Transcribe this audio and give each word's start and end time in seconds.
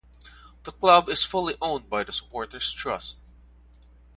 The 0.63 0.71
club 0.71 1.09
is 1.09 1.23
fully 1.23 1.55
owned 1.61 1.87
by 1.87 2.03
the 2.03 2.11
supporters' 2.11 2.71
trust. 2.71 3.19